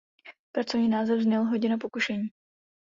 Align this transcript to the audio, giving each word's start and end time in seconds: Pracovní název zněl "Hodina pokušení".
Pracovní 0.51 0.87
název 0.87 1.19
zněl 1.21 1.43
"Hodina 1.43 1.77
pokušení". 1.77 2.29